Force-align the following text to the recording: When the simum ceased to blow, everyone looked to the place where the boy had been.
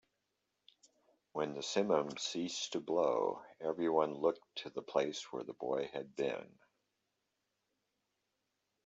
When 1.33 1.53
the 1.53 1.59
simum 1.61 2.17
ceased 2.17 2.73
to 2.73 2.79
blow, 2.79 3.43
everyone 3.59 4.15
looked 4.15 4.41
to 4.63 4.71
the 4.71 4.81
place 4.81 5.31
where 5.31 5.43
the 5.43 5.53
boy 5.53 5.91
had 5.93 6.15
been. 6.15 6.57